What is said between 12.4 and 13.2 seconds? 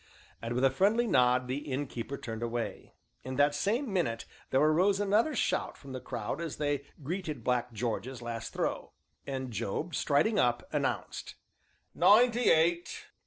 eight!"